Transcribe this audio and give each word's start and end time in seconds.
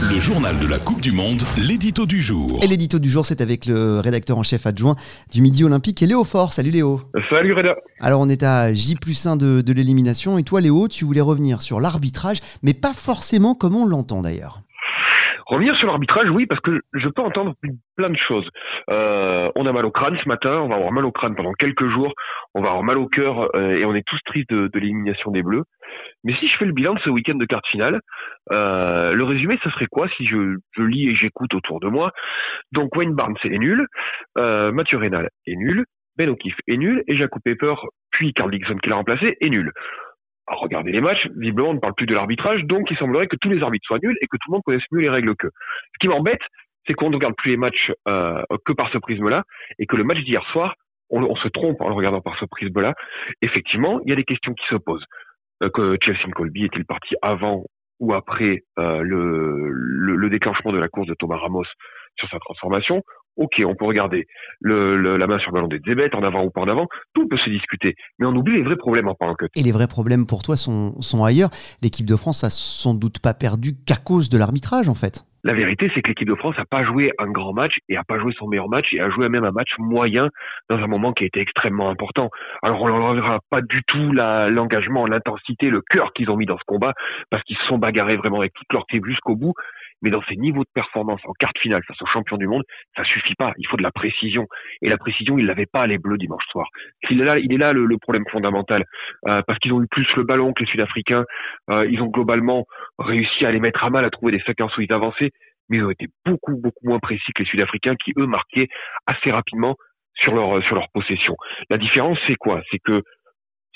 Le 0.00 0.20
journal 0.20 0.56
de 0.60 0.66
la 0.68 0.78
Coupe 0.78 1.00
du 1.00 1.10
Monde, 1.10 1.42
l'édito 1.56 2.06
du 2.06 2.22
jour. 2.22 2.60
Et 2.62 2.68
l'édito 2.68 3.00
du 3.00 3.08
jour, 3.10 3.26
c'est 3.26 3.40
avec 3.40 3.66
le 3.66 3.98
rédacteur 3.98 4.38
en 4.38 4.44
chef 4.44 4.64
adjoint 4.64 4.94
du 5.32 5.42
Midi 5.42 5.64
Olympique 5.64 6.00
et 6.02 6.06
Léo 6.06 6.22
Fort. 6.22 6.52
Salut 6.52 6.70
Léo. 6.70 7.00
Salut 7.28 7.52
Reda. 7.52 7.74
Alors 7.98 8.20
on 8.20 8.28
est 8.28 8.44
à 8.44 8.72
J 8.72 8.94
plus 8.94 9.26
1 9.26 9.36
de, 9.36 9.60
de 9.60 9.72
l'élimination 9.72 10.38
et 10.38 10.44
toi 10.44 10.60
Léo, 10.60 10.86
tu 10.86 11.04
voulais 11.04 11.20
revenir 11.20 11.62
sur 11.62 11.80
l'arbitrage, 11.80 12.38
mais 12.62 12.74
pas 12.74 12.92
forcément 12.94 13.56
comme 13.56 13.74
on 13.74 13.86
l'entend 13.86 14.22
d'ailleurs. 14.22 14.62
Revenir 15.48 15.74
sur 15.76 15.86
l'arbitrage, 15.86 16.28
oui, 16.28 16.44
parce 16.44 16.60
que 16.60 16.82
je 16.92 17.08
peux 17.08 17.22
entendre 17.22 17.54
plein 17.96 18.10
de 18.10 18.18
choses. 18.18 18.46
Euh, 18.90 19.50
on 19.56 19.64
a 19.64 19.72
mal 19.72 19.86
au 19.86 19.90
crâne 19.90 20.18
ce 20.22 20.28
matin, 20.28 20.60
on 20.60 20.68
va 20.68 20.74
avoir 20.74 20.92
mal 20.92 21.06
au 21.06 21.10
crâne 21.10 21.34
pendant 21.34 21.54
quelques 21.54 21.88
jours, 21.88 22.12
on 22.54 22.60
va 22.60 22.68
avoir 22.68 22.82
mal 22.82 22.98
au 22.98 23.06
cœur 23.08 23.48
euh, 23.56 23.70
et 23.70 23.86
on 23.86 23.94
est 23.94 24.06
tous 24.06 24.18
tristes 24.26 24.50
de, 24.50 24.68
de 24.68 24.78
l'élimination 24.78 25.30
des 25.30 25.42
Bleus. 25.42 25.64
Mais 26.22 26.34
si 26.34 26.48
je 26.48 26.56
fais 26.58 26.66
le 26.66 26.72
bilan 26.72 26.92
de 26.92 27.00
ce 27.00 27.08
week-end 27.08 27.36
de 27.36 27.46
carte 27.46 27.66
finale, 27.68 28.00
euh, 28.52 29.12
le 29.12 29.24
résumé, 29.24 29.58
ça 29.64 29.70
serait 29.70 29.86
quoi 29.86 30.06
si 30.18 30.26
je, 30.26 30.58
lis 30.76 31.08
et 31.08 31.16
j'écoute 31.16 31.54
autour 31.54 31.80
de 31.80 31.88
moi? 31.88 32.12
Donc 32.72 32.94
Wayne 32.94 33.14
Barnes 33.14 33.38
est 33.42 33.58
nul, 33.58 33.86
Mathieu 34.36 34.98
Reynal 34.98 35.30
est 35.46 35.56
nul, 35.56 35.86
Ben 36.18 36.28
O'Keefe 36.28 36.58
est 36.66 36.76
nul 36.76 37.02
et 37.08 37.16
Jacob 37.16 37.40
Pepper, 37.42 37.74
puis 38.10 38.34
Carl 38.34 38.50
Dixon 38.50 38.76
qui 38.76 38.90
l'a 38.90 38.96
remplacé, 38.96 39.38
est 39.40 39.48
nul. 39.48 39.72
Alors, 40.48 40.62
regardez 40.62 40.92
les 40.92 41.00
matchs, 41.00 41.28
visiblement 41.36 41.70
on 41.70 41.74
ne 41.74 41.78
parle 41.78 41.94
plus 41.94 42.06
de 42.06 42.14
l'arbitrage, 42.14 42.64
donc 42.64 42.90
il 42.90 42.96
semblerait 42.96 43.26
que 43.26 43.36
tous 43.36 43.50
les 43.50 43.62
arbitres 43.62 43.86
soient 43.86 43.98
nuls 44.02 44.16
et 44.20 44.26
que 44.26 44.36
tout 44.36 44.50
le 44.50 44.52
monde 44.54 44.62
connaisse 44.64 44.82
mieux 44.90 45.02
les 45.02 45.10
règles 45.10 45.36
qu'eux. 45.36 45.50
Ce 45.92 45.98
qui 46.00 46.08
m'embête, 46.08 46.40
c'est 46.86 46.94
qu'on 46.94 47.10
ne 47.10 47.16
regarde 47.16 47.34
plus 47.36 47.50
les 47.50 47.56
matchs 47.58 47.92
euh, 48.08 48.42
que 48.64 48.72
par 48.72 48.90
ce 48.90 48.98
prisme-là, 48.98 49.44
et 49.78 49.86
que 49.86 49.96
le 49.96 50.04
match 50.04 50.18
d'hier 50.20 50.42
soir, 50.52 50.74
on, 51.10 51.36
se 51.36 51.48
trompe 51.48 51.80
en 51.80 51.88
le 51.88 51.94
regardant 51.94 52.20
par 52.20 52.38
ce 52.38 52.44
prisme-là. 52.44 52.94
Effectivement, 53.40 54.00
il 54.04 54.10
y 54.10 54.12
a 54.12 54.16
des 54.16 54.24
questions 54.24 54.52
qui 54.54 54.66
se 54.68 54.76
posent. 54.76 55.04
Euh, 55.62 55.70
que 55.70 55.96
Chelsea 56.02 56.30
Colby 56.34 56.64
est-il 56.64 56.84
parti 56.84 57.14
avant 57.22 57.64
ou 58.00 58.12
après 58.14 58.62
euh, 58.78 59.00
le, 59.02 60.28
déclenchement 60.30 60.72
de 60.72 60.78
la 60.78 60.88
course 60.88 61.08
de 61.08 61.14
Thomas 61.14 61.38
Ramos 61.38 61.64
sur 62.16 62.28
sa 62.28 62.38
transformation 62.38 63.02
Ok, 63.38 63.62
on 63.64 63.74
peut 63.74 63.84
regarder 63.86 64.26
le, 64.60 64.96
le, 64.96 65.16
la 65.16 65.26
main 65.26 65.38
sur 65.38 65.50
le 65.50 65.54
ballon 65.54 65.68
des 65.68 65.80
Zébet, 65.86 66.14
en 66.14 66.22
avant 66.22 66.44
ou 66.44 66.50
pas 66.50 66.60
en 66.60 66.68
avant, 66.68 66.86
tout 67.14 67.26
peut 67.28 67.38
se 67.38 67.48
discuter, 67.50 67.94
mais 68.18 68.26
on 68.26 68.34
oublie 68.34 68.56
les 68.56 68.62
vrais 68.62 68.76
problèmes 68.76 69.08
en 69.08 69.14
parlant 69.14 69.34
que. 69.34 69.46
Et 69.54 69.62
les 69.62 69.72
vrais 69.72 69.86
problèmes 69.86 70.26
pour 70.26 70.42
toi 70.42 70.56
sont, 70.56 71.00
sont 71.00 71.24
ailleurs. 71.24 71.50
L'équipe 71.80 72.06
de 72.06 72.16
France 72.16 72.44
a 72.44 72.50
sans 72.50 72.94
doute 72.94 73.20
pas 73.22 73.34
perdu 73.34 73.72
qu'à 73.86 73.96
cause 73.96 74.28
de 74.28 74.38
l'arbitrage 74.38 74.88
en 74.88 74.94
fait. 74.94 75.24
La 75.44 75.54
vérité, 75.54 75.90
c'est 75.94 76.02
que 76.02 76.08
l'équipe 76.08 76.28
de 76.28 76.34
France 76.34 76.58
n'a 76.58 76.64
pas 76.64 76.84
joué 76.84 77.12
un 77.18 77.30
grand 77.30 77.52
match 77.52 77.76
et 77.88 77.96
a 77.96 78.02
pas 78.02 78.18
joué 78.18 78.32
son 78.36 78.48
meilleur 78.48 78.68
match 78.68 78.92
et 78.92 79.00
a 79.00 79.08
joué 79.08 79.28
même 79.28 79.44
un 79.44 79.52
match 79.52 79.70
moyen 79.78 80.28
dans 80.68 80.76
un 80.76 80.86
moment 80.88 81.12
qui 81.12 81.22
a 81.22 81.26
été 81.28 81.40
extrêmement 81.40 81.90
important. 81.90 82.28
Alors 82.60 82.82
on 82.82 82.88
leur 82.88 83.14
verra 83.14 83.38
pas 83.48 83.62
du 83.62 83.82
tout 83.86 84.12
l'engagement, 84.12 85.06
l'intensité, 85.06 85.70
le 85.70 85.80
cœur 85.80 86.12
qu'ils 86.12 86.28
ont 86.28 86.36
mis 86.36 86.46
dans 86.46 86.58
ce 86.58 86.64
combat 86.66 86.92
parce 87.30 87.44
qu'ils 87.44 87.56
se 87.56 87.64
sont 87.66 87.78
bagarrés 87.78 88.16
vraiment 88.16 88.40
avec 88.40 88.52
toute 88.52 88.72
leur 88.72 88.84
tribu 88.86 89.10
jusqu'au 89.10 89.36
bout 89.36 89.54
mais 90.02 90.10
dans 90.10 90.22
ces 90.22 90.36
niveaux 90.36 90.62
de 90.62 90.70
performance 90.74 91.20
en 91.24 91.32
quart 91.38 91.52
finale 91.60 91.82
face 91.86 92.00
aux 92.02 92.06
champions 92.06 92.36
du 92.36 92.46
monde, 92.46 92.62
ça 92.96 93.04
suffit 93.04 93.34
pas. 93.34 93.52
Il 93.58 93.66
faut 93.66 93.76
de 93.76 93.82
la 93.82 93.90
précision. 93.90 94.46
Et 94.82 94.88
la 94.88 94.98
précision, 94.98 95.38
ils 95.38 95.46
l'avaient 95.46 95.66
pas 95.66 95.86
les 95.86 95.98
Bleus 95.98 96.18
dimanche 96.18 96.44
soir. 96.50 96.68
Il 97.10 97.20
est 97.20 97.24
là, 97.24 97.38
il 97.38 97.52
est 97.52 97.56
là 97.56 97.72
le, 97.72 97.84
le 97.84 97.98
problème 97.98 98.24
fondamental, 98.30 98.84
euh, 99.26 99.42
parce 99.46 99.58
qu'ils 99.58 99.72
ont 99.72 99.82
eu 99.82 99.88
plus 99.88 100.06
le 100.16 100.24
ballon 100.24 100.52
que 100.52 100.62
les 100.62 100.70
Sud-Africains. 100.70 101.24
Euh, 101.70 101.86
ils 101.90 102.00
ont 102.02 102.08
globalement 102.08 102.64
réussi 102.98 103.44
à 103.44 103.50
les 103.50 103.60
mettre 103.60 103.84
à 103.84 103.90
mal, 103.90 104.04
à 104.04 104.10
trouver 104.10 104.32
des 104.32 104.42
séquences 104.44 104.76
où 104.76 104.80
ils 104.80 104.92
avançaient, 104.92 105.30
mais 105.68 105.78
ils 105.78 105.84
ont 105.84 105.90
été 105.90 106.06
beaucoup 106.24 106.56
beaucoup 106.56 106.86
moins 106.86 106.98
précis 106.98 107.32
que 107.34 107.42
les 107.42 107.48
Sud-Africains 107.48 107.96
qui 107.96 108.12
eux 108.18 108.26
marquaient 108.26 108.68
assez 109.06 109.30
rapidement 109.30 109.76
sur 110.14 110.34
leur 110.34 110.62
sur 110.64 110.74
leur 110.74 110.88
possession. 110.92 111.36
La 111.70 111.78
différence, 111.78 112.18
c'est 112.26 112.36
quoi? 112.36 112.62
C'est 112.70 112.78
que 112.78 113.02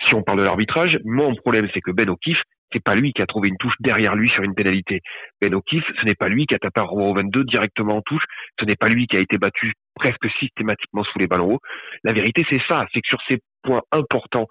si 0.09 0.15
on 0.15 0.23
parle 0.23 0.39
de 0.39 0.45
l'arbitrage, 0.45 0.98
mon 1.05 1.34
problème, 1.34 1.69
c'est 1.73 1.81
que 1.81 1.91
Ben 1.91 2.09
O'Keefe, 2.09 2.43
c'est 2.73 2.83
pas 2.83 2.95
lui 2.95 3.12
qui 3.12 3.23
a 3.23 3.27
trouvé 3.27 3.48
une 3.48 3.56
touche 3.56 3.75
derrière 3.81 4.15
lui 4.15 4.31
sur 4.31 4.42
une 4.42 4.55
pénalité. 4.55 5.01
Ben 5.41 5.55
O'Keefe, 5.55 5.84
ce 6.01 6.05
n'est 6.05 6.15
pas 6.15 6.28
lui 6.28 6.47
qui 6.47 6.55
a 6.55 6.59
tapé 6.59 6.81
un 6.81 6.84
au 6.84 7.15
22 7.15 7.45
directement 7.45 7.97
en 7.97 8.03
touche. 8.03 8.25
Ce 8.59 8.65
n'est 8.65 8.77
pas 8.77 8.89
lui 8.89 9.06
qui 9.06 9.17
a 9.17 9.20
été 9.20 9.39
battu 9.39 9.73
presque 9.95 10.28
systématiquement 10.39 11.05
sous 11.05 11.19
les 11.19 11.27
ballons 11.27 11.55
hauts. 11.55 11.61
La 12.05 12.12
vérité, 12.12 12.45
c'est 12.48 12.62
ça. 12.69 12.87
C'est 12.93 13.00
que 13.00 13.09
sur 13.09 13.20
ces 13.28 13.39
points 13.62 13.83
importants 13.93 14.47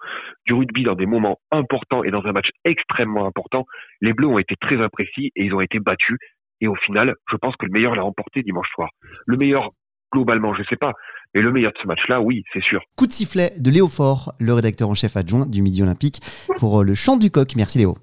du 0.46 0.54
rugby, 0.54 0.84
dans 0.84 0.94
des 0.94 1.06
moments 1.06 1.38
importants 1.50 2.04
et 2.04 2.10
dans 2.10 2.24
un 2.24 2.32
match 2.32 2.48
extrêmement 2.64 3.26
important, 3.26 3.64
les 4.00 4.12
Bleus 4.12 4.28
ont 4.28 4.38
été 4.38 4.54
très 4.60 4.80
imprécis 4.80 5.30
et 5.36 5.44
ils 5.44 5.54
ont 5.54 5.60
été 5.60 5.80
battus. 5.80 6.18
Et 6.60 6.68
au 6.68 6.76
final, 6.76 7.14
je 7.30 7.36
pense 7.36 7.56
que 7.56 7.66
le 7.66 7.72
meilleur 7.72 7.94
l'a 7.94 8.02
remporté 8.02 8.42
dimanche 8.42 8.68
soir. 8.74 8.90
Le 9.26 9.36
meilleur 9.36 9.70
globalement, 10.12 10.54
je 10.54 10.62
sais 10.68 10.76
pas. 10.76 10.92
Mais 11.34 11.40
le 11.40 11.50
meilleur 11.50 11.72
de 11.72 11.78
ce 11.82 11.86
match-là, 11.86 12.20
oui, 12.20 12.44
c'est 12.52 12.62
sûr. 12.62 12.82
Coup 12.96 13.06
de 13.06 13.12
sifflet 13.12 13.52
de 13.58 13.70
Léo 13.70 13.88
Fort, 13.88 14.34
le 14.38 14.52
rédacteur 14.52 14.88
en 14.88 14.94
chef 14.94 15.16
adjoint 15.16 15.46
du 15.46 15.62
Midi 15.62 15.82
Olympique, 15.82 16.20
pour 16.58 16.84
le 16.84 16.94
chant 16.94 17.16
du 17.16 17.30
coq. 17.30 17.56
Merci 17.56 17.78
Léo. 17.78 17.96